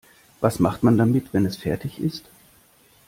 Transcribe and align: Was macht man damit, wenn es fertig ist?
Was 0.39 0.57
macht 0.57 0.81
man 0.81 0.97
damit, 0.97 1.31
wenn 1.31 1.45
es 1.45 1.57
fertig 1.57 1.99
ist? 1.99 2.27